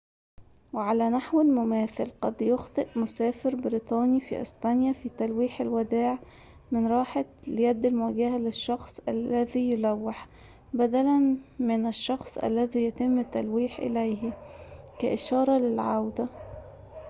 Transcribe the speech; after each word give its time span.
وعلى 0.73 1.09
نحو 1.09 1.43
مماثل، 1.43 2.11
قد 2.21 2.41
يخطئ 2.41 2.87
مسافر 2.95 3.55
بريطاني 3.55 4.21
في 4.21 4.41
أسبانيا 4.41 4.93
في 4.93 5.09
تلويح 5.09 5.61
الوداع 5.61 6.19
من 6.71 6.87
راحة 6.87 7.25
اليد 7.47 7.85
المواجهة 7.85 8.37
للشخص 8.37 8.99
الذي 9.07 9.71
يلوح 9.71 10.27
بدلاً 10.73 11.37
من 11.59 11.87
الشخص 11.87 12.37
الذي 12.37 12.85
يتم 12.85 13.19
التلويح 13.19 13.79
إليه 13.79 14.33
كإشارة 14.99 15.57
للعودة 15.57 16.27